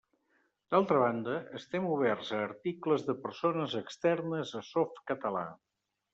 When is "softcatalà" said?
4.73-5.47